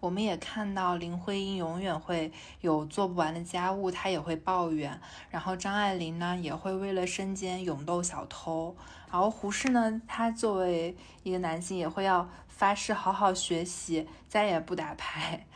[0.00, 5.00] 我们也看到林徽因永远会有做不完的家务，她也会抱怨。
[5.30, 8.76] 然后张爱玲呢，也会为了身兼勇斗小偷。
[9.10, 15.46] 然后胡适呢，他作为一个男性，也会要发誓好好学习，再也不打牌。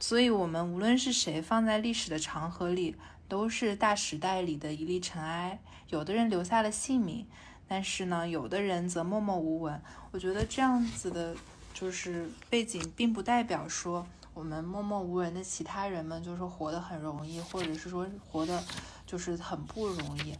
[0.00, 2.96] 所以，我们无论是谁放在历史的长河里，
[3.28, 5.60] 都是大时代里的一粒尘埃。
[5.88, 7.24] 有的人留下了姓名，
[7.68, 9.80] 但是呢，有的人则默默无闻。
[10.10, 11.36] 我觉得这样子的。
[11.78, 18.64] 就是背景，并不代表说我们默默无闻的其他人们就是活得很容易，或者是说活的，
[19.04, 20.34] 就是很不容易。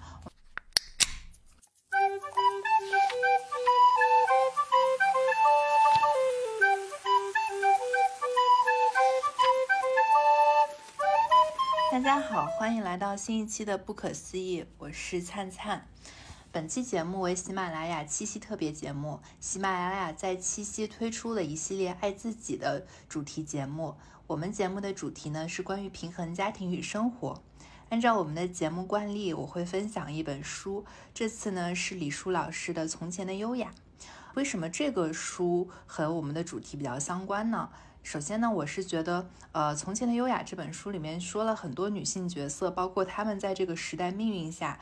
[11.93, 15.87] 大家好，欢迎来到新一期的不可思议，我是灿灿。
[16.53, 19.21] 本期节目为喜马拉雅七夕特别节目。
[19.41, 23.95] 喜马拉雅在七夕推出了一系列爱自己的主题节目。
[24.27, 27.43] 我们节目的主题呢是关于平衡家庭与生活。
[27.91, 30.85] 按照我们的节目惯例，我会分享一本书。
[31.13, 33.71] 这次呢是李舒老师的《从前的优雅》。
[34.35, 37.69] 为什么这个书和我们的主题比较相关呢？
[38.03, 44.79] 首先呢，我是觉得，呃，《从前的优雅》这本书里面说了很多女性角色，包括她们在这个时代命运下。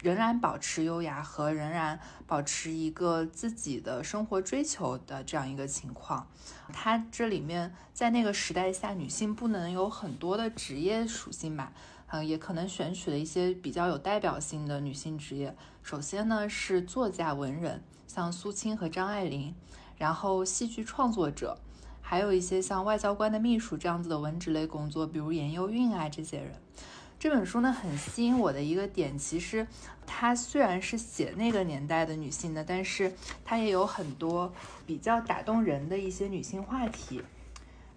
[0.00, 6.28] 仍然保持优雅和仍然保持一个自己的生活追求的这样一个情况，
[6.72, 11.72] 它这里面在那个时代下，女性不能有很多的职业属性吧？
[12.10, 15.54] 嗯，也可能选取了一些比较有代表性的女性职业。
[15.82, 19.54] 首先呢是作家文人，像苏青和张爱玲，
[19.98, 21.58] 然后戏剧创作者，
[22.00, 26.54] 还有一些像外交官的秘书这样子的文职类工作，比如严幼韵啊这些人。
[27.18, 29.66] 这本书呢，很吸引我的一个点，其实
[30.06, 33.12] 它虽然是写那个年代的女性的，但是
[33.44, 34.52] 它也有很多
[34.86, 37.20] 比较打动人的一些女性话题。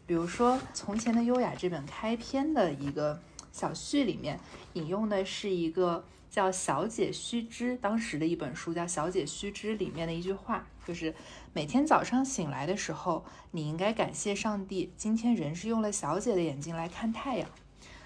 [0.08, 4.40] 比如说，《从前的优雅》这本开篇的一个小序里面
[4.74, 11.14] 引用的是一个叫小姐须知当时的一本书，叫《小姐须知》里面的一句话，就是
[11.54, 17.48] 每天早上醒来的时候，你应该感谢上帝，今天人是用了小姐的眼睛来看太阳。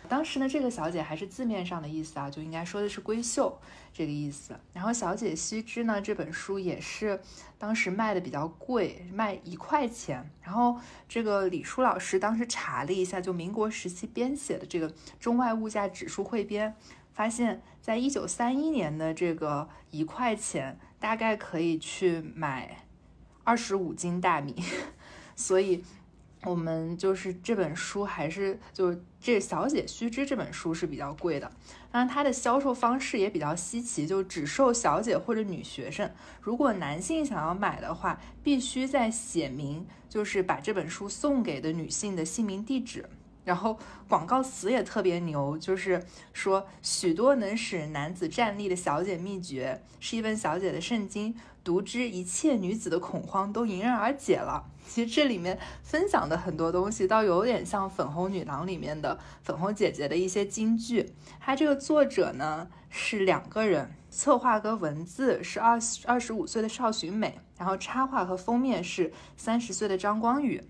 [0.05, 3.59] 当时呢，这个小姐还是字面上的意思啊，就应该说的是闺秀
[3.93, 4.57] 这个意思。
[4.73, 7.19] 然后《小姐须知》呢，这本书也是
[7.57, 10.29] 当时卖的比较贵，卖一块钱。
[10.41, 10.79] 然后
[11.09, 16.75] 这个李舒老师当时查了一下，就民国时期编写的这个中外物价指数汇编，
[17.13, 22.85] 发现在一九三一年的这个一块钱，大概可以去买
[23.43, 24.55] 二十五斤大米，
[25.35, 25.83] 所以。
[26.45, 31.51] 我们就是这本书，还是就这《小姐须知》这本书是比较贵的，
[31.91, 36.09] 当然它的销售方式也比较稀奇，就只售小姐或者女学生。
[36.39, 43.09] 如果男性想要买的话，必须在写明，就是把这本书送给的女性的姓名地址。
[43.43, 43.77] 然后
[44.07, 54.63] 广告词也特别牛，就是说许多能使男子站立的小姐秘诀，是一本小姐的圣经，读之一切女子的恐慌都迎刃而解了。
[54.87, 61.11] 其实这里面分享的很多东西，倒有点像《粉红女郎》里面的粉红姐姐的一些金句。
[61.39, 70.63] 它这个作者呢是两个人，策划和文字是二二十五岁的邵洵美，然后插画和封面是三十岁的张光宇。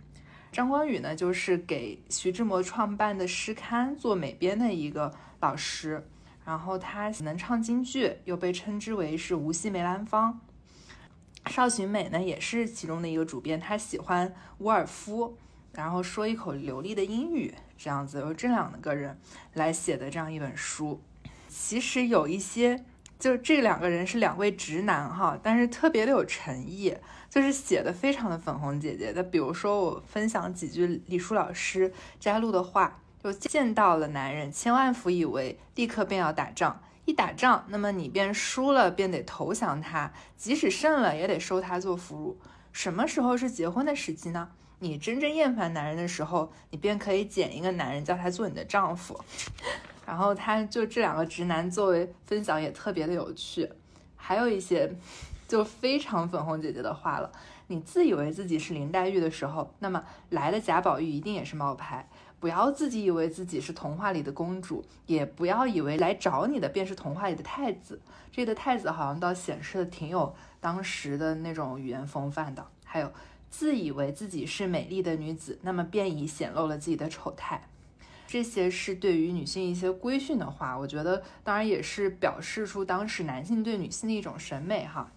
[0.54, 6.08] 张光宇呢就是给徐志摩创办的诗刊做美编的一个老师，
[6.46, 10.40] 然后他能唱京剧，又被称之为是无锡梅兰芳。
[11.48, 15.38] 邵洵美呢，也是其中的一个主编，他喜欢沃尔夫，
[15.74, 19.18] 然后说一口流利的英语，这样子由这两个人
[19.54, 21.02] 来写的这样一本书。
[21.48, 22.84] 其实有一些，
[23.18, 26.94] 就这两个人是两位直男哈，但是特别的有诚意，
[27.30, 29.14] 就是写的非常的粉红姐姐。
[29.14, 29.24] 的。
[29.24, 36.82] 比如说，我分享几句李舒老师摘录的话，就见到了男人，千万不以为立刻便要打仗。
[37.06, 42.48] 一打仗，那么你便输了，便得投降他；即使胜了，也得收他做俘虏。
[42.72, 44.50] 什么时候是结婚的时机呢？
[44.80, 49.20] 你真正厌烦男人的时候，你便可以捡一个男人，叫他做你的丈夫。
[50.06, 53.68] 然后他就这两个直男作为分享也特别的有趣，
[54.16, 54.94] 还有一些
[55.48, 57.32] 就非常粉红姐姐的话了。
[57.68, 62.08] 你自以为自己是林黛玉的时候，那么来的贾宝玉一定也是冒牌。
[62.40, 68.00] 不要自己以为自己是童话里的公主，也不要以为来找你的便是童话里的太子。
[68.32, 72.68] 这个太子好像倒显示的挺有当时的那种语言风范的。
[72.84, 73.12] 还有
[73.50, 77.68] 自以为自己是美丽的女子，那么便已显露了自己的丑态。
[78.28, 85.12] 这些是对于女性一些规训的话，我觉得当然也是表示出当时男性对女性的一种审美哈。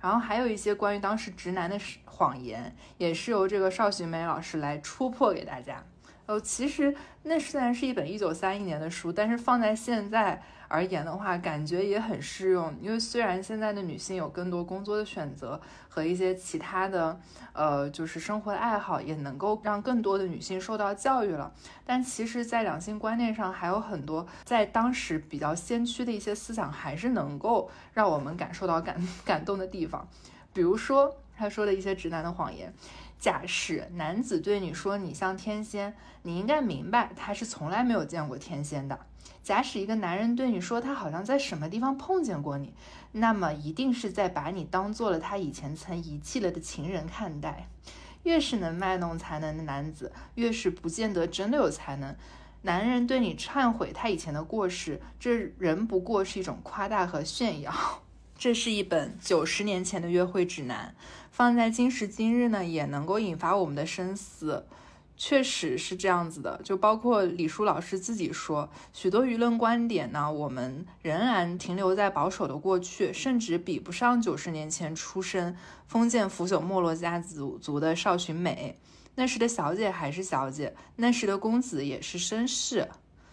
[0.00, 5.84] 然后还有一些关于当时直男的谎言，也是由这个邵洵梅老师来戳破给大家。
[6.26, 12.76] 呃，其实那虽然是一本一九三一年的书，但是放在现在而言的话，感觉也很适用。
[12.82, 17.18] 因为虽然现在的女性有更多工作的选择和一些其他的，
[17.52, 21.52] 呃，就是生活的爱好，也能够让更多的女性受到教育了，
[21.84, 30.08] 但其实，在两性观念上还有很多在当时比较先驱的一些思想，还是能够让我们感受到感 感动的地方。
[30.56, 32.72] 比如说他说的一些直男的谎言。
[33.18, 38.98] 假使男子对你说你像天仙，你应该明白他是从来没有见过天仙的。
[39.42, 42.72] 假使一个男人对你说他好像在什么地方碰见过你，
[43.12, 47.68] 那么一定是在把你当做了他以前曾遗弃了的情人看待。
[48.22, 52.14] 越是能卖弄才能的男子，越是不见得真的有才能。
[52.62, 57.72] 男人对你忏悔他以前的过失，这仍不过是一种夸大和炫耀。
[58.38, 60.94] 这是一本九十年前的约会指南。
[61.30, 64.66] 放在今时今日呢，也能够引发我们的深思，
[65.16, 66.60] 确实是这样子的。
[66.62, 75.56] 就包括李叔老师自己说，许多舆论观点呢，我们仍然停留在保守的过去，甚至比不上九十年前出身
[75.86, 78.78] 封建腐朽没落家族族的邵洵美。
[79.14, 82.88] 那时的小姐还是小姐，那时的公子也是绅士，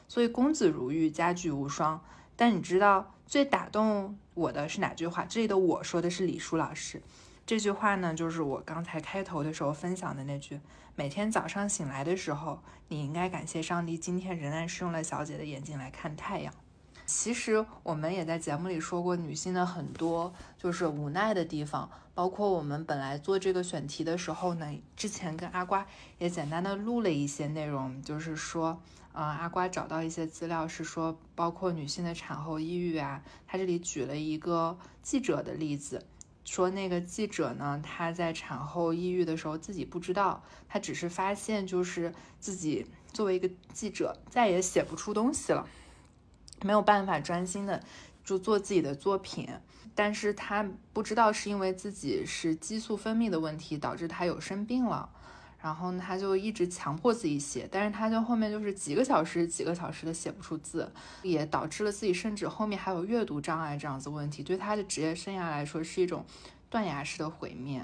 [0.08, 2.02] 所以公子如玉，家具无双。
[2.36, 5.26] 但你知道最打动我的是哪句话？
[5.26, 7.02] 这里的我说的是李叔老师。
[7.48, 10.62] 这句话呢，就是我刚才开头的时候分享的那句：
[10.96, 12.60] 每天早上醒来的时候，
[12.90, 16.54] 你应该感谢上帝，今天仍然是用了小姐的眼睛来看太阳。
[17.08, 25.88] 其实我们也在节目里说过，女性的很多就是无奈的地方，包括我们本来做这个选题的时候呢，之前跟阿瓜
[26.20, 28.80] 也简单的录了一些内容，就是说，
[29.13, 36.06] 呃，阿瓜找到一些资料是说，包括女性的产后抑郁啊，他这里举了一个记者的例子。
[36.45, 45.65] 说那个记者呢，他在产后抑郁的时候自己不知道，他只是发现就是自己作为一个记者再也写不出东西了，
[46.62, 47.81] 没有办法专心的
[48.25, 49.48] 就做自己的作品，
[49.95, 55.10] 但是他不知道是因为自己是激素分泌的问题导致他有生病了。
[55.63, 66.25] 然后呢，他就一直强迫自己写，但是他就后面就是几个小时、几个小时的写不出字，也导致了自己甚至后面还有阅读障碍这样子问题，对他的职业生涯来说是一种
[66.69, 67.81] 断崖式的毁灭。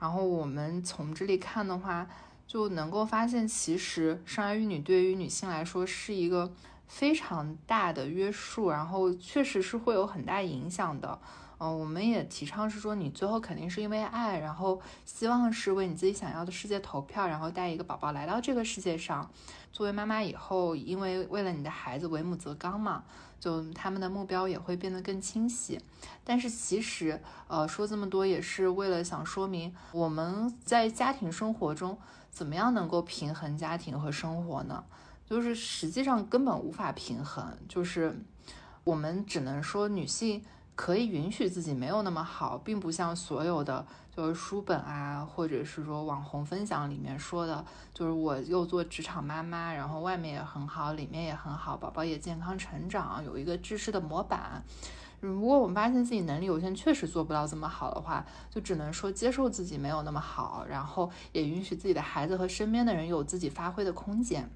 [0.00, 2.08] 然后我们从这里看的话，
[2.44, 6.52] 就能够发现，其实生儿育女对于女性来说是一个
[6.88, 11.20] 非常大的约束，然后确实是会有很大影响的。
[11.64, 19.30] 嗯，我们也提倡是说，你最后肯定是因为爱，然后希望是为你自己想要的世界投票，然后带一个宝宝来到这个世界上。
[19.72, 23.04] 作为妈妈以后，因为为了你的孩子为母则刚嘛，
[23.38, 25.80] 就他们的目标也会变得更清晰。
[26.24, 31.96] 但是其实，呃，说这么多也是为了想说明，我们在家庭生活中
[32.28, 34.82] 怎么样能够平衡家庭和生活呢？
[35.24, 38.18] 就是实际上根本无法平衡，就是
[38.82, 40.42] 我们只能说女性。
[40.74, 54.64] 可以允许自己没有那么好，并不像所有的就是书本啊，或者是说网红分享里面说的，就是我又做职场妈妈，然后外面也很好，里面也很好，宝宝也健康成长，有一个知识的模板。
[55.20, 64.50] 如果我们发现自己能力有限，确实做不到这么好的话，就只能说接受自己没有那么好，然后也允许自己的孩子和身边的人有自己发挥的空间。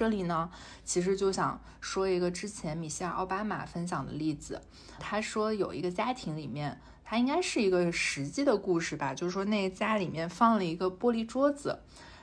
[0.00, 0.50] 这里呢，
[0.82, 4.62] 其实就想说一个之前米歇尔奥巴马分享的例子。
[4.98, 11.78] 他说有一个家庭里面，他应该是一个实际的故事吧，就是说那家里面放了一个玻璃桌子，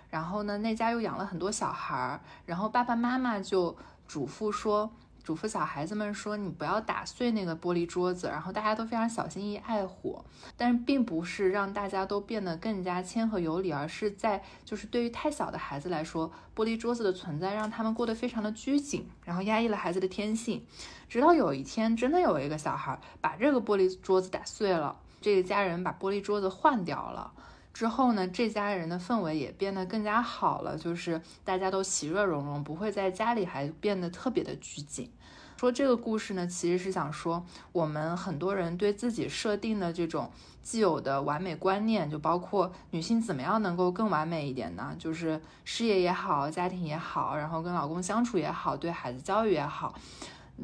[0.10, 4.92] 然后呢，那家又养了很多小孩儿，然后爸爸妈妈就嘱咐说。
[5.28, 10.24] 嘱咐小孩子们说：“你不要打碎那个玻璃桌子。”然后大家都非常小心翼翼爱护，
[10.56, 20.66] 但是并不是让大家都变得更加谦和有礼，而是在就是对于太小的孩子来说，玻璃桌子的存在让他们过得非常的拘谨，然后压抑了孩子的天性。
[21.10, 27.34] 直到有一天，真的有一个小孩把这个玻璃桌子打碎了，这个家人把玻璃桌子换掉了。
[27.74, 35.12] 之后呢，这家人的氛围也变得更加好了，就是大家都其乐融融，不会在家里还变得特别的拘谨。
[35.58, 40.30] 说这个故事呢，其实是想说，我们很多人对自己设定的这种
[40.62, 44.96] 既有的完美观念，就包括女性怎么样能够更完美一点呢？
[45.00, 49.96] 就是事业也好，家庭也好，然后跟老公相处也好，对孩子教育也好，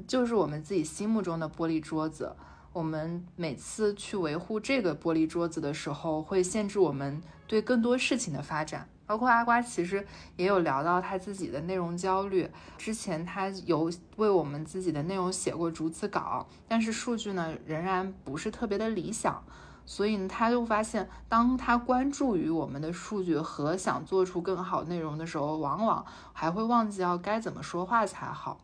[0.08, 2.36] 就是我们自己心目中的玻璃桌子。
[2.72, 8.88] 我们每次去维护这个玻璃桌子的时候，会限制我们对更多事情的发展。
[9.14, 10.04] 包括阿瓜其实
[10.38, 12.50] 也有聊到他自己的内容焦虑。
[12.80, 19.44] 之前他有为我们自己的内容写过逐字稿，但是数据呢仍然不是特别的理想。
[19.86, 28.62] 所以呢，他就发现，当他关注于我们的数据和想做出更好内容的时候，往往还会忘记要该怎么说话才好。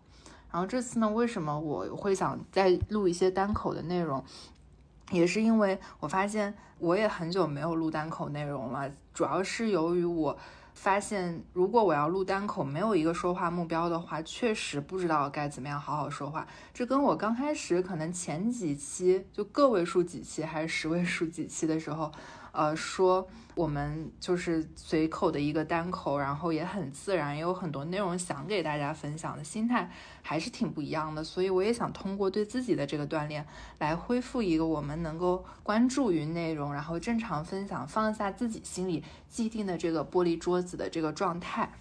[0.51, 4.23] 然后这次呢，为什么我会想再录一些单口的内容，
[5.11, 10.37] 也是因为我发现我也很久没有录单口内容了，主要是由于我。
[10.71, 16.47] 发现，如果我要录单口，没有一个说话目标的话，确实不知道该怎么样好好说话。
[16.73, 22.09] 这跟我刚开始可能前几期就个位数几期还是十位数几期的时候。
[22.51, 29.91] 呃，说我们就是随口的一个单口，然后也很自然，也有很多内容想给大家分享的心态
[30.21, 31.23] 还是挺不一样的。
[31.23, 33.45] 所以我也想通过对自己的这个锻炼，
[33.77, 41.71] 来恢复一个我们能够关注于内容，然后正常分享，放下自己心里既定的这个玻璃桌子的这个状态。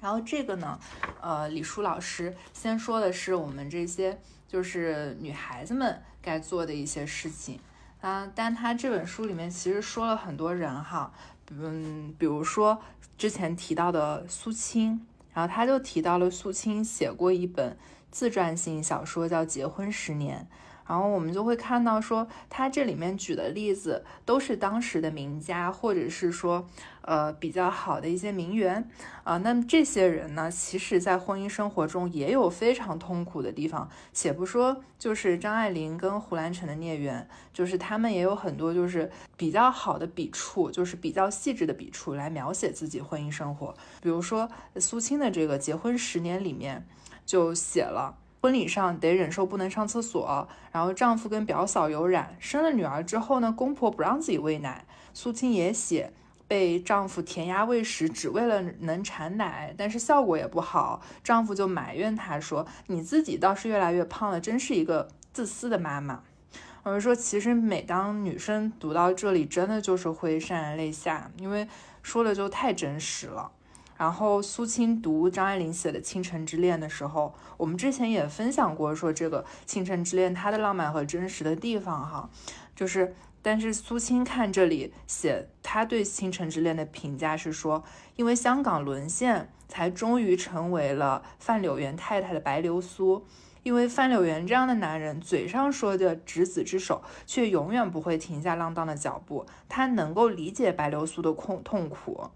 [0.00, 0.78] 然后这个呢，
[1.20, 7.60] 呃，李舒老师先说的是我们这些就是女孩子们该做的一些事情。
[8.00, 11.12] 啊，但他这本书里面其实说了很多人哈，
[11.50, 12.80] 嗯，比如说
[13.18, 17.76] 之前提到的苏青，然后他就提到了苏青写过一本
[18.10, 20.48] 自传性小说叫《结婚十年》。
[20.90, 26.66] 然后我们就会看到，说他这里面举的例子都是当时的名家，或者是说，
[27.02, 28.90] 呃，比较好的一些名媛
[29.22, 29.36] 啊。
[29.36, 33.88] 那么这些人呢，其实在婚姻生活中也有非常痛苦的地方。
[34.12, 43.72] 且不说就是张爱玲跟胡兰成的孽缘，就是他们也有很多就是比较好的笔触，就是比较细致的笔触来描写自己婚姻生活。
[44.02, 46.84] 比如说苏青的这个《结婚十年》里面
[47.24, 48.16] 就写了。
[48.40, 54.86] 婚礼上得忍受不能上厕所，然后丈夫跟表嫂有染，生了女儿之后呢，公婆不让自己喂奶。
[55.12, 56.12] 苏青也写
[56.48, 66.22] 被丈夫填鸭喂食，只为了能产奶，但是效果也不好，丈夫就埋怨她说：“你自己倒是越来越胖了，真是一个自私的妈妈。”
[66.82, 71.68] 我就说，其实每当女生读到这里，真的就是会潸然泪下，因为
[72.02, 73.52] 说的就太真实了。
[74.00, 82.30] 然后苏青读张爱玲写的《倾城之恋》的时候，我们之前也分享过，说这个《倾城之恋》它的浪漫和真实的地方，哈，
[82.74, 87.84] 就是，但是苏青看这里写他对《倾城之恋》的评价是说，
[88.16, 93.26] 因为香港沦陷，才终于成为了范柳园太太的白流苏，
[93.62, 102.30] 因为范柳园这样的男人，嘴上说着执子之手，却永远不会停下浪荡的脚步，他能够理解白流苏的痛痛苦。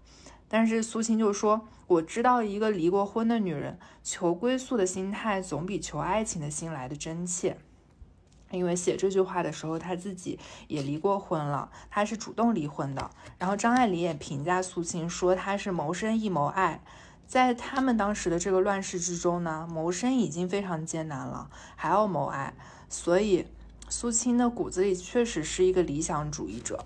[0.47, 7.57] 但是苏青就说：“我知道一个离过婚的女人求归宿的心态，总比求爱情的心来的真切。
[8.51, 13.09] 因为写这句话的时候，她自己也离过婚了，她是主动离婚的。
[13.39, 16.81] 然后张爱玲也评价苏青说，她是谋生亦谋爱。
[17.25, 22.53] 在他们当时的这个乱世之中呢，谋生已经非常艰难了，还要谋爱，
[22.87, 23.47] 所以
[23.89, 26.85] 苏青的骨子里确实是一个理想主义者。”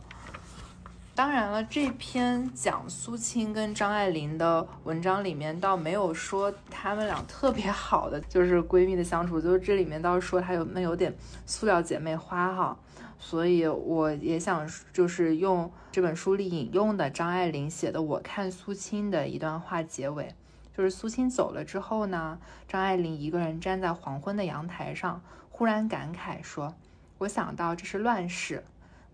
[1.19, 11.13] 当然了，这篇讲苏青跟张爱玲的文章里面倒没有说她们俩特别好的，就是闺蜜的相处，就是这里面倒是说她有那有点
[11.45, 12.79] 塑料姐妹花哈，
[13.19, 20.33] 所以我也想就是用这本书里引用的张爱玲写的《我看苏青》的一段话结尾，
[20.73, 26.73] 就是苏青走了之后呢，张爱玲一个人站在黄昏的阳台上，忽然感慨说
[27.19, 28.63] ：“我想到这是乱世。”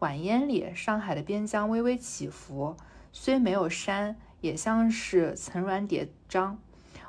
[0.05, 2.77] 晚烟里，上海的边疆微微起伏，
[3.12, 6.57] 虽没有山，也像是层峦叠嶂。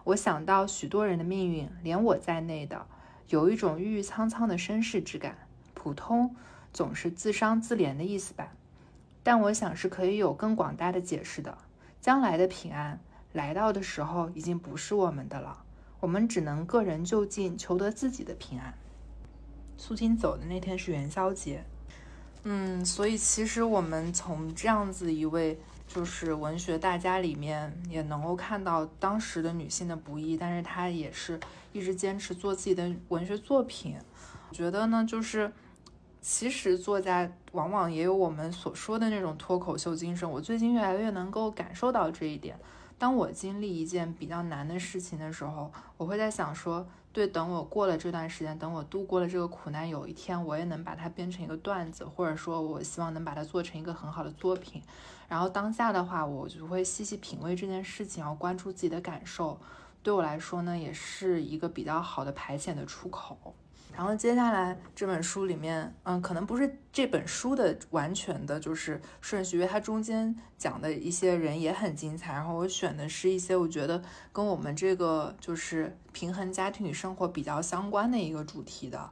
[0.04, 2.86] 我想到许多人的命运，连我在内的，
[3.28, 5.36] 有一种郁郁苍苍的身世之感。
[5.74, 6.34] 普通
[6.72, 8.54] 总是自伤自怜的意思吧？
[9.22, 11.58] 但我想是可以有更广大的解释的。
[12.00, 12.98] 将来的平安，
[13.34, 15.64] 来到的时候已经不是我们的了，
[16.00, 18.72] 我们只能个人就近求得自己的平安。
[19.76, 21.62] 苏青走的那天是元宵节。
[22.48, 31.40] 嗯，所以其实我们从这样子一位就是文学大家里面，也能够看到当时的女性的不易，但是她也是
[31.72, 33.96] 一直坚持做自己的文学作品。
[34.48, 35.52] 我觉得呢，就是
[36.20, 40.30] 其实作家往往也有我们所说的那种脱口秀精神。
[40.30, 42.56] 我最近越来越能够感受到这一点。
[42.96, 46.86] 当我经历一件比较难的事情的时候，我会在想说。
[47.16, 54.82] 对，等我过了这段时间，等我度过了这个苦难，有一天我也能把它编成一个段子，或者说，我希望能把它做成一个很好的作品。
[55.26, 59.58] 然后当下的话，我就会细细品味这件事情，要关注自己的感受。
[60.02, 63.54] 对我来说呢，也是一个比较好的排遣的出口。
[63.96, 72.34] 然后接下来这本书里面，嗯，可能不是这本书的完全的就是顺序，因为它中间讲的一些人也很精彩。
[72.34, 74.02] 然后我选的是一些我觉得
[74.34, 79.10] 跟我们这个就是平衡家庭与生活比较相关的一个主题的。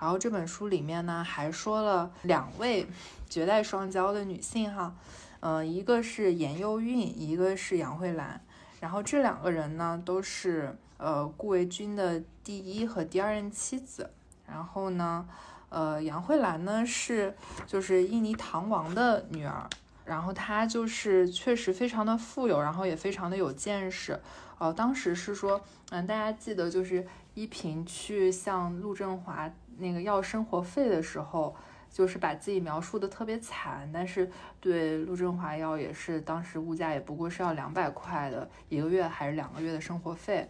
[0.00, 2.88] 然后这本书里面呢还说了两位
[3.30, 4.92] 绝代双骄的女性哈，
[5.38, 8.40] 嗯，一个是严幼韵，一个是杨慧兰。
[8.80, 14.10] 然后这两个人呢都是呃顾维钧的第一和第二任妻子。
[14.46, 15.26] 然后呢，
[15.68, 17.34] 呃，杨慧兰呢是
[17.66, 19.68] 就是印尼唐王的女儿。
[20.04, 24.20] 然后她就是确实非常的富有，然后也非常的有见识。
[24.58, 25.60] 呃，当时是说，
[25.90, 31.56] 嗯，大家记得就是依萍去向陆振华那个要生活费的时候，
[31.90, 40.48] 就是把自己描述的特别惨，但是对陆振华要也是当时物价也不过是要两百块的一个月还是两个月的生活费。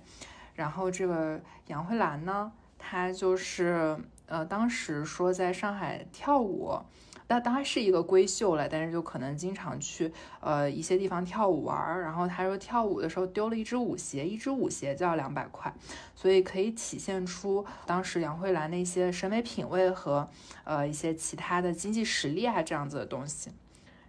[0.54, 2.50] 然后这个杨慧兰呢，
[2.86, 6.78] 她就是呃当时说在上海跳舞。
[7.26, 12.02] 那当然是一个闺秀了，但是就可能经常去呃一些地方跳舞玩儿。
[12.02, 15.74] 然后他说跳舞的时候丢了一只舞鞋，一只舞鞋就要两百块，
[16.14, 20.28] 所以可以体现出当时杨慧兰的一些审美品味和
[20.64, 23.50] 呃一些其他的经济实力啊这样子的东西。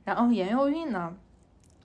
[0.04, 1.16] 然后严幼韵呢，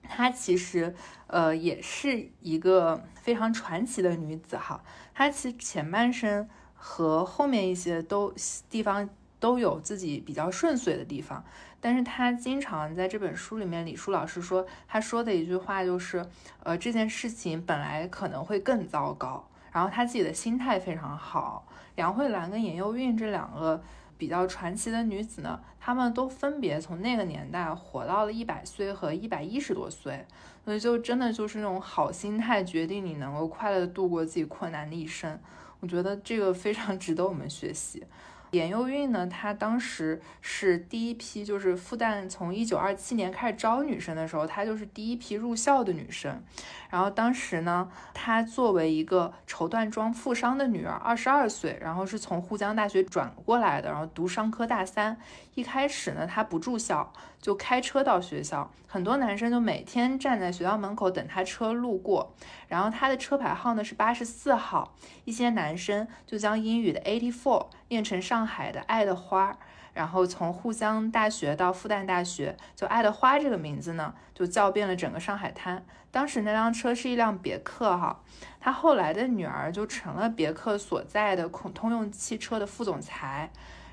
[0.03, 0.93] 她其实
[1.27, 4.83] 呃也是一个非常传奇的女子哈，
[5.13, 6.49] 她其实前半生
[6.81, 8.33] 和后面一些都
[8.69, 9.07] 地方。
[9.41, 11.43] 都有自己比较顺遂的地方，
[11.79, 16.23] 但是他经常在这本书里面，李舒老师说，他说的一句话就是，
[16.61, 21.65] 呃，这件事情本来可能会更糟糕，然后他自己的心态非常好。
[21.95, 23.81] 杨慧兰跟严幼韵这两个
[24.15, 30.23] 比较传奇的女子呢，她们都分别从那个年代活到了一百岁和一百一十多岁，
[30.63, 35.39] 所以就真的就是那种好心态决定你能够快乐的度过自己困难的一生，
[35.81, 38.03] 我觉得这个非常 值得我们学习。
[38.51, 46.43] 严幼韵呢，她当时是第一批，就是复旦从一九二七年开始招女生的时候，她就是第一批入校的女生。
[46.89, 55.17] 然后当时呢，她作为一个绸缎庄富商的女儿，二十二岁，然后是从沪江大学转过来的，然后读商科大三。
[55.55, 62.33] 一开始呢，她不住校，就开车到学校，很多男生就每天站在学校门口等他车路过。
[62.67, 64.93] 然后他的车牌号呢是八十四号，
[65.25, 69.57] 一些男生就将英语的 eighty four 念成上海的爱的花。
[69.93, 75.85] 然后从沪江大学到复旦大学，就爱的花这个名字呢，就叫遍了整个上海滩。
[76.11, 78.21] 当时那辆车是一辆别克哈，
[78.61, 83.51] 他后来的女儿就成了别克所在的通通用汽车的副总裁。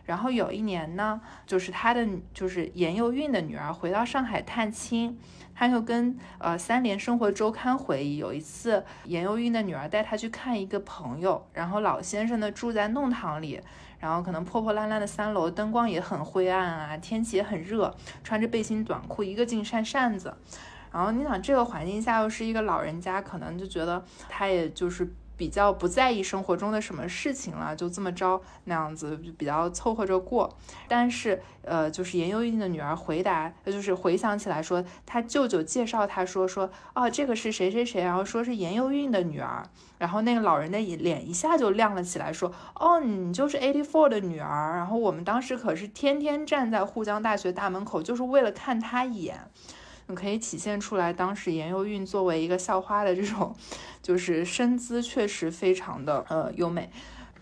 [0.09, 5.21] 然后有一年呢，就是他的就是严幼韵的女儿回到上海探亲，
[5.55, 13.61] 他就跟呃三联生活周刊回忆，有一次严幼韵的女儿带他去看一个朋友，然后老先生呢住在弄堂里。
[14.01, 17.95] 然后可能破破烂烂的三楼，灯光也很灰暗啊，天气也很热，
[18.25, 20.33] 穿着背心短裤，一个劲扇扇子。
[20.91, 25.13] 然后你想，这个环境下又是一个老人家，可能就觉得他也就是。
[25.39, 30.55] 比较不在意生活中的什么事情了，就这么着那样子就比较凑合着过。
[30.89, 39.63] 但是，呃，就是严幼韵的女儿回答，就是回想起来说，她舅舅介绍她说说，哦，这个是谁谁谁，然后说是严幼韵的女儿。
[39.99, 44.77] 然后那个老人的脸一下就亮了起来，说，哦，你就是 eighty four 的女儿。
[44.77, 49.39] 然后我们当时可是天天站在沪江大学大门口，就是为了看她一眼。
[50.15, 53.55] 可以体现出来，当时严幼韵作为一个校花的这种，
[54.03, 56.91] 就是身姿确实非常的呃优美。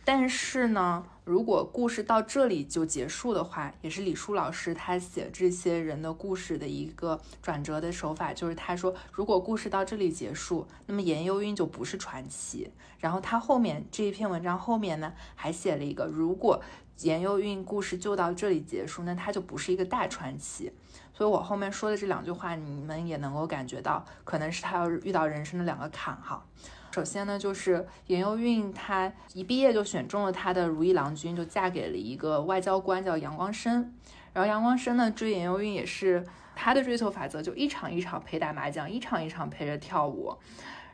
[0.04, 12.70] 但是呢，如果故事到这里就结束的话，也是李舒老师他写这些人的故事的一个转折的手法，就是他说，如果故事到这里结束，那么严幼韵就不是传奇。
[13.00, 16.62] 然后他后面这一篇文章后面呢，还写了一个，如果
[17.00, 20.70] 严幼韵故事就到这里结束，那他就不是一个大传奇。
[21.16, 26.44] 所以我后面说的这两句话，你们也能够感觉到，可能是他要遇到人生的两个坎哈。
[26.90, 33.94] 首先呢，就是严幼韵，她一毕业就选中了她的如意郎君，就嫁给了一个外交官，叫杨光生。
[34.34, 36.22] 然后杨光生呢追严幼韵也是
[36.54, 40.36] 他的追求法则，就一场一场陪打麻将，一场一场陪着跳舞。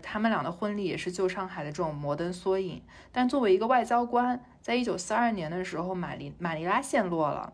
[0.01, 2.81] 他们俩的婚礼也是旧上海的这种摩登缩影。
[3.11, 7.53] 但作为一个外交官，在一九四二年的时候，马尼马尼拉陷落了，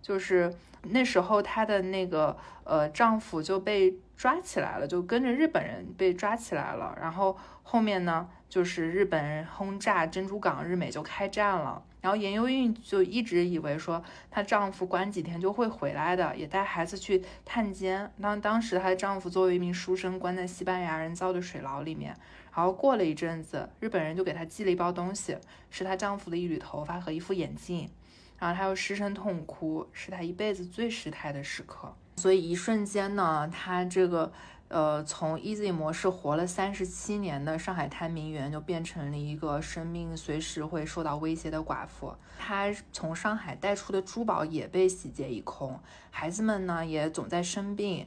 [0.00, 0.54] 就是。
[0.90, 6.96] 那时候她的那个呃丈夫就被抓起来了，就跟着日本人被抓起来了。
[7.00, 11.82] 然后后面呢，就是日本人轰炸珍珠港，日美就开战了。
[12.00, 18.12] 然后严幼韵就一直以为说她丈夫关几天就会回来的，也带孩子去探监。
[18.22, 22.16] 当当时她的丈夫作为一名书生，关在西班牙人造的水牢里面。
[22.54, 25.36] 然后过了一阵子，日本人就给她寄了一包东西，
[25.68, 27.90] 是她丈夫的一缕头发和一副眼镜。
[28.38, 31.94] 然后她又失声痛哭，是她一辈子最失态的时刻。
[32.16, 34.32] 所以一瞬间呢，她这个
[34.68, 42.14] 呃，从 easy 模式活了三十七年的上海滩名媛，就变成了一个生命随时会受到威胁的寡妇。
[42.38, 45.78] 她从上海带出的珠宝也被洗劫一空，
[46.10, 48.06] 孩子们呢也总在生病。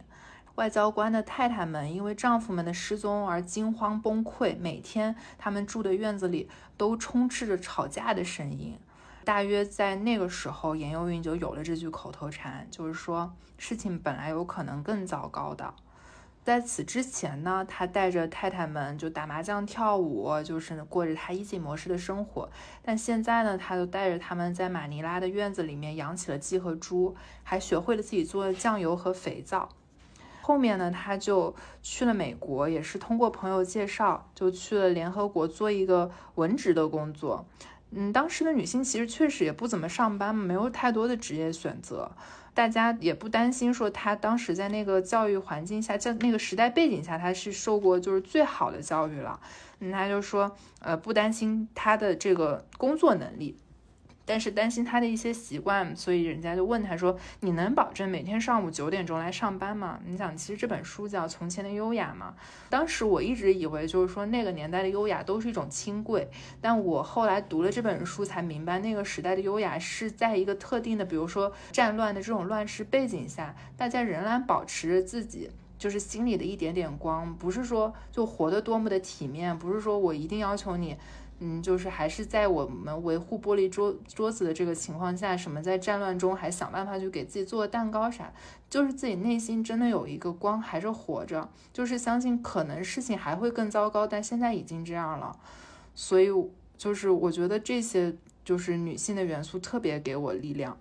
[0.56, 8.78] 外交官的太太们因为丈夫们的失踪而惊慌崩溃，每天他们住的院子里都充斥着吵架的声音。
[9.30, 15.72] 大约在那个时候，严幼韵就有了这句口头禅，就是说事情本来有可能更糟糕的。
[16.44, 22.50] 在此之前呢，他带着太太们就打麻将、跳舞，就是过着他 easy 模式的生活。
[22.82, 29.70] 但现在呢，他就带着他们在马尼拉的院子里面养起了鸡和猪，还学会了自己做酱油和肥皂。
[30.42, 37.46] 后面呢，他就去了美国，也是通过朋友介绍，就去了联合国做一个文职的工作。
[37.92, 42.12] 嗯，当时的女性其实确实也不怎么上班，没有太多的职业选择。
[42.54, 49.40] 大家也不担心说她当时在那个教育环境下，在那个时代背景下，她是受过就是最好的教育了。
[49.80, 53.58] 嗯，就说，呃，不担心她的这个工作能力。
[54.30, 62.36] 但是担心他的一些习惯，所以人家就问他说：“你能保证每天上午九点钟来上班吗？”你想，其实这本书叫《从前的优雅》嘛。
[62.70, 66.30] 当时我一直以为就是说那个年代的优雅都是一种清贵，
[66.62, 80.96] 但我后来读了这本书才明白，那个时代的优雅是在一个特定的，比如说战乱的这种乱世背景下，大家仍然保持着自己就是心里的一点点光，不是说就活得多么的体面，不是说我一定要求你。
[81.42, 88.32] 嗯，就是还是在我们维护玻璃桌桌子的这个情况下，什么在战乱中还想办法去给自己做蛋糕啥，
[88.70, 95.34] 就是自己内心真的有一个光还是活着，就是相信可能事情还会更糟糕，但现在已经这样了，
[95.96, 96.28] 所以
[96.78, 100.78] 就是我觉得这些就是女性的元素特别给我力量。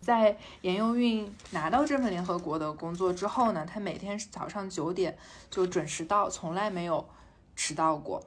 [0.00, 5.16] 在严幼韵拿到这份联合国的工作之后呢，她每天早上九点
[5.50, 7.06] 就准时到，从来没有
[7.54, 8.22] 迟到过。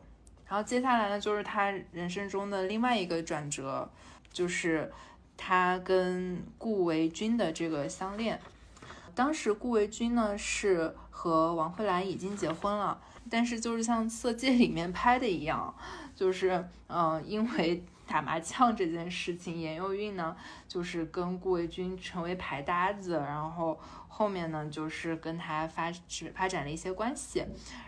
[0.53, 3.89] 然后接下来呢，就是他人生中的另外一个转折，
[4.31, 4.93] 就是
[5.35, 8.39] 他跟顾维钧的这个相恋。
[9.15, 15.73] 当时顾维钧呢是和王慧兰已经结婚了，但是就是像《色戒》里面拍的一样，
[16.15, 20.37] 就是嗯，因为打麻将这件事情，严幼韵呢
[20.67, 23.75] 就是跟顾维钧成为牌搭子，然后。
[24.15, 25.91] 后面呢，就是跟他发
[26.35, 27.43] 发展了一些关系。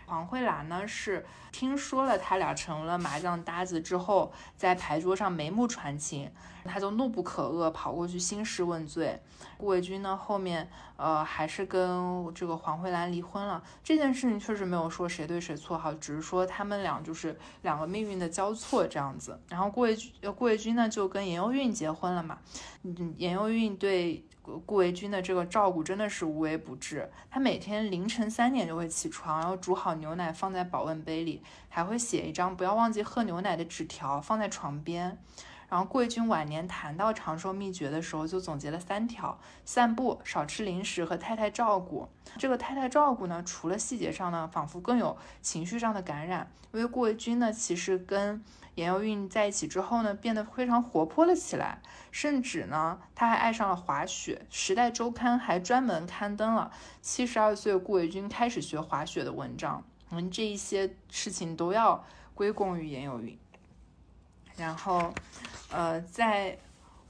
[0.06, 6.28] 黄慧兰呢，是听说了他俩成了麻将搭子之后，在牌桌上眉目传情，
[6.64, 9.22] 他就怒不可遏，跑过去兴师问罪。
[9.56, 13.62] 顾维钧呢，后面呃还是跟这个黄慧兰离婚了。
[13.84, 19.40] 这件事情确实没有说谁对谁错哈，只是说他们俩就是两个命运的交错这样子。
[19.48, 19.96] 然后顾伟
[20.36, 22.38] 顾维钧呢，就跟严幼韵结婚了嘛。
[22.82, 24.24] 嗯，严幼韵对。
[24.64, 27.10] 顾维钧的这个照顾真的是无微不至。
[27.30, 35.18] 他每天凌晨三点就会起床，然后煮好牛奶放在保温杯里，还会写一张不要忘记喝牛奶的纸条放在床边。
[35.68, 42.08] 然后顾维钧晚年谈到长寿秘诀的时候，就总结了三条：散步、少吃零食和太太照顾。
[42.38, 46.50] 这个太太照顾呢，除了细节上呢，仿佛更有情绪上的感染。
[46.72, 51.80] 因为顾维钧呢，其实跟严幼韵在一起之后呢，变得非常活泼了起来，
[52.12, 54.42] 甚至呢，他还爱上了滑雪。
[54.54, 59.82] 《时代周刊》还专门刊登了七十二岁顾维钧开始学滑雪的文章。
[60.10, 63.36] 嗯，这一些事情都要归功于严幼韵。
[64.56, 65.12] 然后，
[65.70, 66.56] 呃，在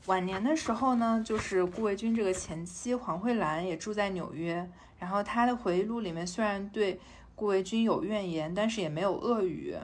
[0.07, 4.69] 晚年的时候呢，就是顾维钧这个前妻黄慧兰也住在纽约。
[4.99, 6.99] 然后他的回忆录里面虽然对
[7.35, 9.77] 顾维钧有怨言，但是也没有恶语。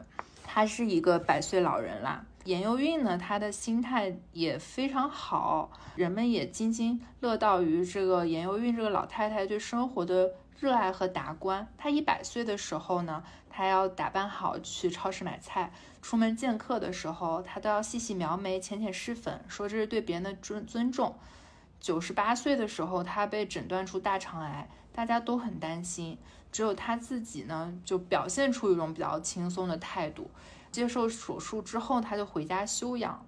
[0.42, 2.24] 他是一个百岁老人啦。
[2.44, 11.68] 严幼韵呢，她的心态也非常好，人们也津津乐道于这个严幼韵这个老太太对生活的热爱和达观。
[11.78, 21.14] 她一百岁的时候呢，她要打扮好去超市买菜，出门见客的时候，她都要细细描眉、浅浅施粉，说这是对别人的尊尊重。
[21.80, 26.18] 九十八岁的时候，她被诊断出大肠癌，大家都很担心。
[26.50, 30.30] 只有她自己呢，就表现出一种比较轻松的态度。
[30.72, 33.24] 接受手术之后，他就回家休养。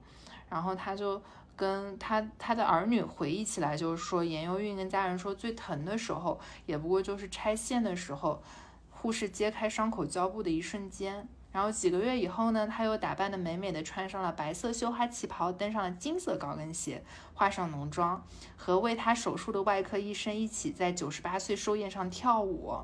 [0.48, 1.20] 然后他就
[1.56, 8.42] 跟他他的儿女回忆起来，就是说严幼韵跟家人说，最疼的时候也不过就是拆线的时候，
[8.90, 11.28] 护士揭开伤口胶布的一瞬间。
[11.50, 18.24] 然后几个月以后呢，他又打扮的美美的，穿上了白色绣花旗袍，登上了金色高跟鞋，化上浓妆，
[18.56, 22.78] 和为他手术的外科医生一起在九十八岁寿宴上跳舞。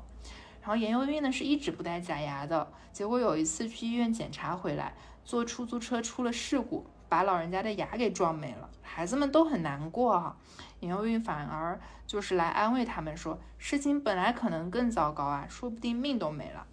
[0.61, 4.93] 然后严幼韵呢是一直不戴假牙的，结果有一次去医院检查回来，
[5.25, 10.37] 坐出租车出了事故，把老人家的牙给撞没了，孩子们都很难过哈。
[10.79, 16.67] 严幼韵反而就是来安慰他们说，事情本来可能更糟糕啊，说不定命都没了。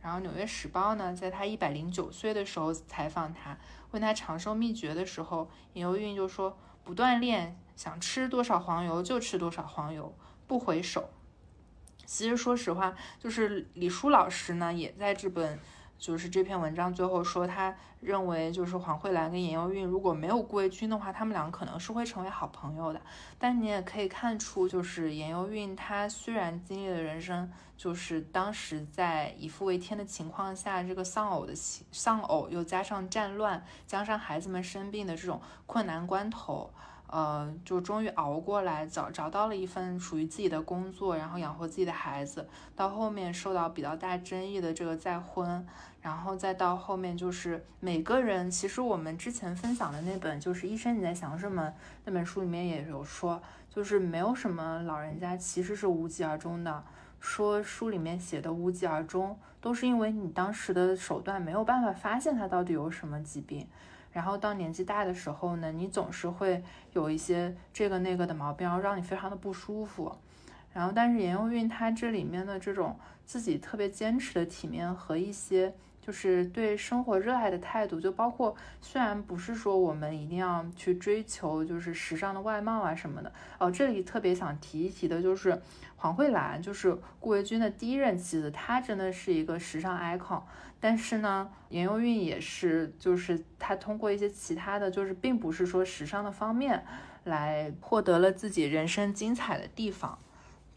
[0.00, 3.58] 然后《纽约时报》呢，在他一百零九岁的时候采访他，
[3.90, 10.14] 问他长寿秘诀的时候，严幼韵就说：不锻炼，想吃多少黄油就吃多少黄油，
[10.46, 11.10] 不回首。
[12.06, 15.58] 其实说实话，就是李舒老师呢，也在这本。
[15.98, 23.00] 就是这篇文章最后说，他认为就是黄慧兰跟严幼韵如果没有顾卫军的话，他们两个可能是会成为好朋友的。
[23.38, 36.70] 但你也可以看出，就是严幼韵她虽然经历了人生，就是当时在以父为天的情况下，这个丧偶的丧偶又加上战乱，加上孩子们生病的这种困难关头。
[37.08, 42.48] 呃，就终于熬过来，找找到了一份属于自己的工作，然后养活自己的孩子。
[42.74, 45.66] 到后面受到比较大争议的这个再婚，
[46.02, 51.62] 然后再到后面就是每个人，其实我们之前分享的那本就是《医生你在想什么》
[52.04, 53.40] 那本书里面也有说，
[53.70, 56.84] 就是没有什么老人家其实是无疾而终的。
[57.26, 63.66] 说书里面写的无疾而终，都是因为你当时的手段没有办法发现他到底有什么疾病。
[64.12, 66.62] 然后到年纪大的时候呢，你总是会
[66.92, 70.16] 有一些这个那个的毛病，然后让你非常的不舒服。
[70.72, 75.74] 然后，但是严幼韵她这里面的这种自己特别坚持的体面和一些。
[76.06, 85.60] 就是对生活热爱的态度，就包括虽然不是说我们一定要去追求就是时尚的外貌啊什么的哦，这里特别想提一提的就是
[85.96, 90.40] 黄慧兰，就是顾维钧的第一任妻子，她真的是一个时尚 icon。
[90.78, 96.84] 但是呢，严幼韵也是，就是她通过一些其他的就是并不是说时尚的方面
[97.24, 100.16] 来获得了自己人生精彩的地方。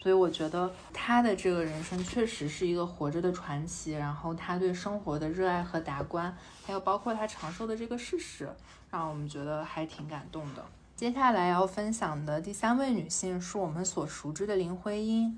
[0.01, 6.33] 所以我觉得他的这个人生确实是一个活着的传奇，然后他对生活的热爱和达观，
[6.65, 8.49] 还有包括他长寿的这个事实，
[8.89, 10.63] 让我们觉得还挺感动的。
[10.95, 15.37] 接下来要分享的第三位女性是我们所熟知的林徽因。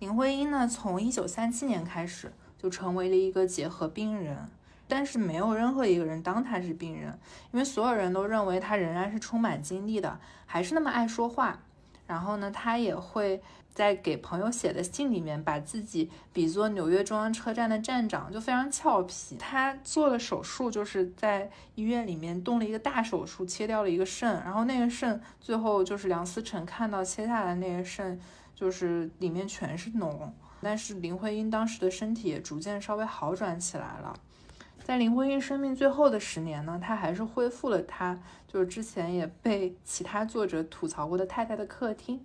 [0.00, 4.48] 林徽因呢，从一九三七年开始就成为了一个结核病人，
[4.88, 7.16] 但是没有任何一个人当她是病人，
[7.52, 11.60] 因为所有人都认为她仍然是充满精力的，还是那么爱说话。
[12.10, 13.40] 然后呢，他也会。
[13.72, 19.36] 在给朋友写的信里面，把自己比作纽约中央车站的站长，就非常俏皮。
[19.38, 24.28] 他做了手术，就是在医院里面动了一个大手术，切掉了一个肾。
[24.42, 28.20] 然后那个肾最后就是梁思成看到切下来那个肾，
[28.56, 30.28] 就是里面全是脓。
[30.60, 34.12] 但是林徽因当时的身体也逐渐稍微好转起来了。
[34.90, 42.20] 在林徽因生命最后的十年呢，她还是恢复了她就是之前也被其他作者吐槽过的太太的客厅。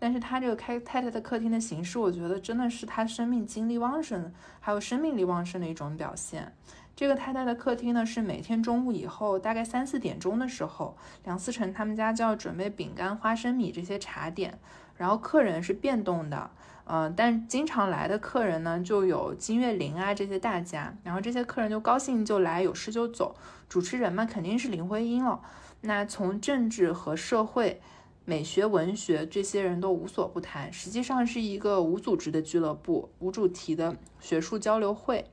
[0.00, 6.52] 但是她这个开太太的客厅的形式，我觉得真的是她生命精力旺盛，还有生命力旺盛的一种表现。
[6.96, 14.58] 这个太太的客厅呢，是每天中午以后，大概三四点钟的时候，梁思成他们家就要准备饼干、花生米这些茶点，
[14.96, 16.50] 然后客人是变动的，
[16.88, 23.36] 嗯，但经常来的客人呢，就有金岳霖啊这些大家，然后这些客人就高兴就来，有事就走。
[23.68, 25.40] 主持人嘛，肯定是林徽因了。
[25.82, 27.80] 那从政治和社会。
[28.24, 35.24] 美学、文学，这些人都无所不谈，实际上是一个无组织的俱乐部，无主题的学术交流会。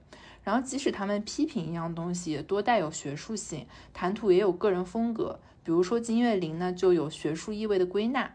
[0.45, 5.37] 然后，即使他们批评一样东西，也多带有学术性，谈吐也有个人风格。
[5.61, 8.31] 比如说金岳霖呢，就有学术意味的归纳。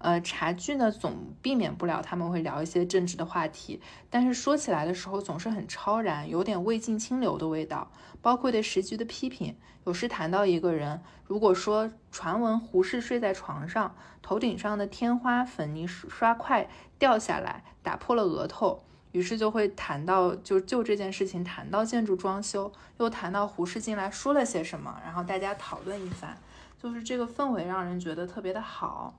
[0.00, 7.90] 呃，茶具呢，总避免不了他们会聊一些政治的话题，但是说起来的时候总是很超然，有点未尽清流的味道。
[8.22, 18.82] 包括对时局的批评，有时谈到一个人，如果说传闻胡适睡在床上，头顶上的天花粉泥刷块掉下来，打破了额头，
[19.12, 26.36] 于是就会谈到就就这件事情谈到建筑装修，又谈到胡适进来说了些什么，然后大家讨论一番，
[26.82, 29.14] 就是这个氛围让人觉得特别的好。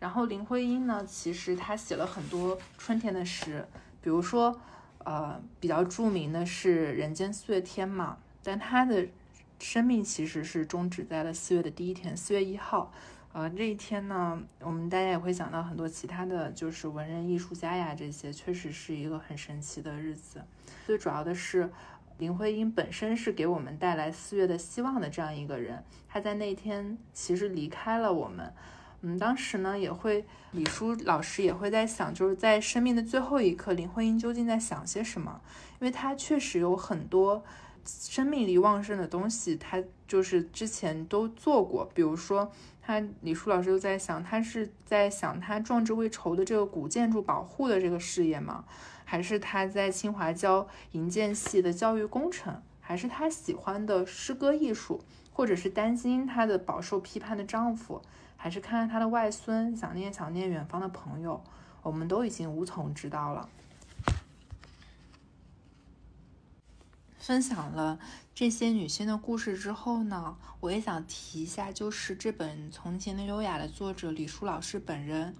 [0.00, 3.68] 然后林徽因呢，其实她写了很多春天的诗，
[4.00, 4.58] 比如说，
[5.04, 8.16] 呃，比较著名的是《人间四月天》嘛。
[8.42, 9.06] 但她的
[9.58, 12.90] 生命其实是终止在了四月的第一天，四月一号。
[13.32, 20.42] 呃，这一天呢，我们大家也会想到很多其他的就是文人艺术家呀，这些确实是一个很神奇的日子。
[20.86, 21.70] 最主要的是，
[22.16, 28.50] 林徽因本身是给我们带来四月的希望的这样一个人，她在那天其实离开了我们。
[29.02, 35.40] 嗯，当时呢也会，李叔老师也会在想，就是在生命的最后一刻，林徽因究竟在想些什么？
[35.80, 37.42] 因为她确实有很多
[37.84, 41.90] 生命力旺盛的东西，她就是之前都做过。
[41.94, 48.64] 比如说，他李叔老师就在想，他是在想他壮志未酬的这个古建筑保护的这个事业吗？
[49.04, 52.60] 还是他在清华教营建系的教育工程？
[52.80, 55.00] 还是她喜欢的诗歌艺术，
[55.32, 58.02] 或者是担心她的饱受批判的丈夫，
[58.42, 61.44] 还是看看她的外孙，想念想念远方的朋友，
[61.82, 63.46] 我们都已经无从知道了。
[67.18, 67.98] 分享了
[68.34, 75.34] 这些女性的故事之后呢，我也想提一下，就是这本《从前的优雅》的作者李舒老师本人。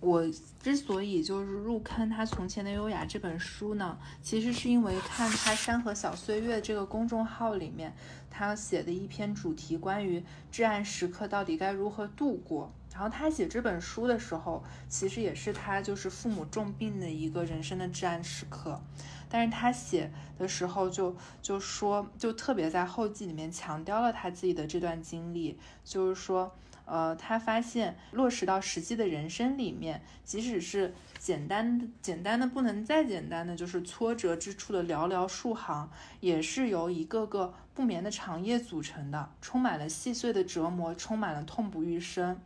[0.00, 0.24] 我
[0.62, 7.92] 之所以就是入坑他《从前的优雅》这本书呢，其实是因为看他《山河小岁月》这个公众号里面，
[8.38, 10.22] 他写的一篇主题关于
[10.52, 12.72] 至暗时刻到底该如何度过。
[12.92, 18.80] 然后他写这本书的时候，其实也是他就是父母重病的一个人生的至暗时刻。
[19.28, 26.54] 但是他写的时候就就说，就特别在后记里面强调了他自己的这段经历，就是说。
[26.88, 42.40] 呃，他发现落实到实际的人生里面，即使是简单、简单的不能再简单的，就是挫折之处的寥寥数行，也是由一个个不眠的长夜组成的，充满了细碎的折磨，充满了痛不欲生。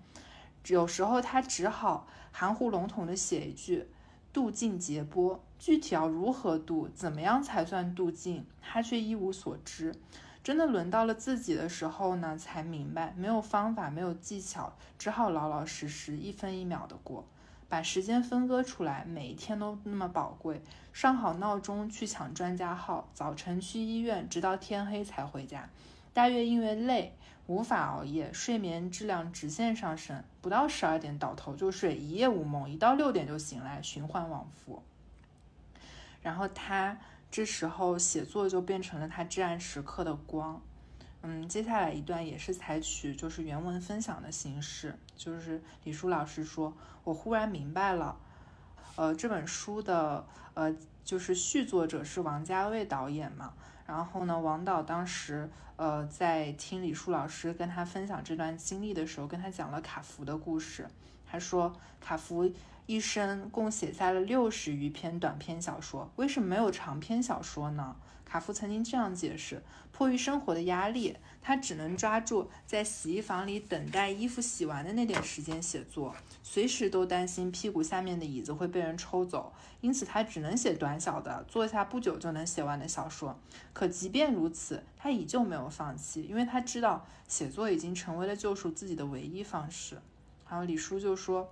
[0.67, 3.89] 有时候他只好含糊笼统的写一句
[4.33, 9.95] “渡尽劫波”，具体要如何渡，怎么样才算渡尽，他却一无所知。
[10.43, 17.25] 真的轮到了自己的时候呢，才明白没有方法，没有技巧，只好老老实实一分一秒的过，
[17.69, 20.61] 把时间分割出来，每一天都那么宝贵。
[20.93, 25.69] 上好闹钟去抢专家号，早晨去医院，直到天黑才回家。
[26.13, 27.15] 大约因为累，
[27.47, 34.83] 无法熬夜，睡眠质量直线上升，不到十二点倒头就睡，一夜无梦，一到六点就醒来，循环往复。
[36.21, 36.99] 然后他。
[37.33, 40.61] 这时候写作就变成了他至暗时刻的光。
[41.23, 48.19] 嗯，接下来一段也是采取就是原文分享的形式，就是李舒老师说：“我忽然明白了，
[48.97, 53.55] 呃，这本书的呃就是续作者是王家卫导演嘛。
[53.87, 60.87] 然后呢，王导当时呃在听李舒老师跟他分享这段经历的时候，跟他讲了卡夫的故事。
[61.25, 62.53] 他说卡夫。”
[62.93, 67.97] 一生共写下了六十余篇短篇小说，为什么没有长篇小说呢？
[68.27, 83.39] 卡夫曾经这样解释：迫于生活的压力，他只能抓住在洗衣房里等待衣服洗完的那点时间写作，随时都担心屁股下面的椅子会被人抽走，因此他只能写短小的，坐下不久就能写完的小说。
[83.73, 89.99] 可即便如此，他依旧没有放弃，因为他知道写作已经成为了救赎自己的唯一方式。
[90.47, 91.51] 然后李叔就说。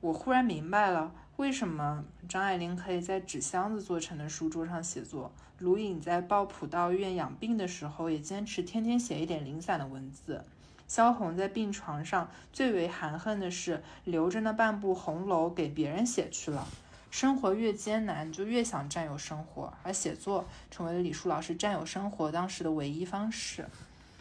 [0.00, 10.42] 我忽然明白了，为什么张爱玲可以在纸箱子做成的书桌上写作，卢隐在抱朴到院养病的时候也坚持天天写一点零散的文字，
[10.88, 16.66] 萧红在病床上最为含恨的是留着那半部红楼给别人写去了。
[17.10, 23.66] 生活越艰难，就越想占有生活，而写作成为了李舒老师占有生活当时的唯一方式。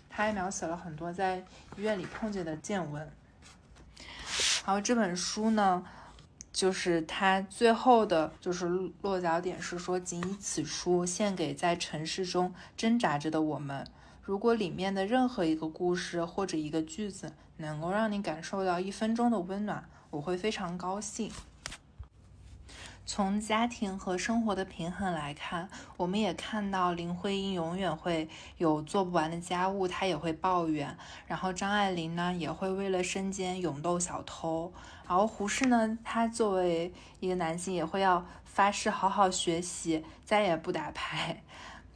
[0.10, 1.38] 他还描写了很多在
[1.78, 3.10] 医院里碰见的见闻。
[4.65, 5.84] 然后这本书呢，
[6.54, 8.67] 就是它最后的，就是
[9.02, 13.88] 落脚点是说，仅以此书献给在城市中挣扎着的我们。
[14.22, 21.32] 如果里面的任何一个故事或者一个句子能够让你感受到一分钟的温暖，我会非常高兴。
[23.12, 25.67] 从家庭和生活的平衡来看，
[25.98, 30.95] 我们也看到林徽因永远会有做不完的家务，她也会抱怨。
[31.26, 34.72] 然后张爱玲呢，也会为了身兼勇斗小偷。
[35.08, 41.41] 然后胡适呢，他作为一个男性，也会要发誓好好学习，再也不打牌。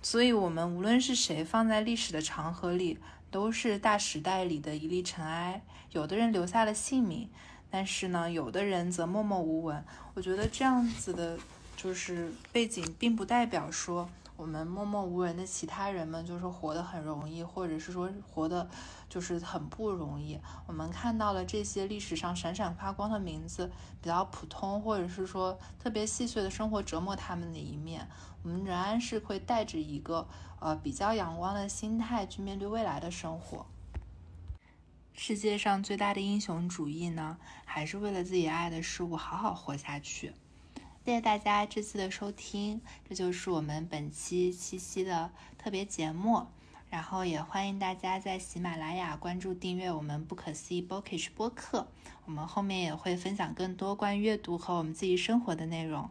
[0.02, 2.97] 所以，我们无论是谁放在历史的长河里，
[3.30, 5.62] 都是大时代里的一粒尘埃。
[5.91, 7.30] 有的人留下了姓名。
[7.73, 9.83] 但是呢，有的人则默默无闻。
[10.13, 11.36] 我觉得这样子的，
[11.75, 14.07] 就是背景，并不代表说
[14.38, 18.69] 我们默默无闻的其他人们就是活得很容易，或者是说活的，
[19.09, 20.39] 就是很不容易。
[20.67, 28.07] 我们看到了这些历史上闪闪发光的名字，比较普通，或者是说特别细碎的生活折磨他们的一面，
[28.43, 30.27] 我们仍然是会带着一个
[30.59, 33.65] 呃比较阳光的心态去面对未来的生活。
[35.15, 40.34] 世界上最大的英雄主义呢，还是为了自己爱的事物好好活下去。
[41.06, 46.47] 谢谢大家这次的收听，这就是我们本期七夕的特别节目。
[46.89, 51.88] 然后也欢迎大家在喜马拉雅关注订阅我们不可思议 Bookish 播客，
[52.26, 56.10] 我们后面也会分享更多关于阅读和我们自己生活的内容。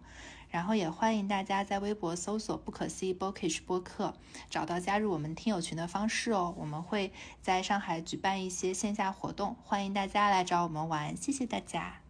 [0.53, 4.15] 然后也欢迎大家在微博搜索“不可思议 Bookish 播客”，
[4.51, 6.55] 找到加入我们听友群的方式哦。
[6.59, 11.17] 我们会在上海举办一些线下活动，欢迎大家来找我们玩。
[11.17, 12.02] 谢谢大家。